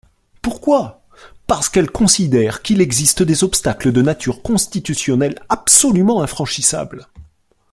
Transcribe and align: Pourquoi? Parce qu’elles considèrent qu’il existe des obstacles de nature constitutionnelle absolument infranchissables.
Pourquoi? 0.41 1.03
Parce 1.45 1.69
qu’elles 1.69 1.91
considèrent 1.91 2.63
qu’il 2.63 2.81
existe 2.81 3.21
des 3.21 3.43
obstacles 3.43 3.91
de 3.91 4.01
nature 4.01 4.41
constitutionnelle 4.41 5.37
absolument 5.47 6.23
infranchissables. 6.23 7.07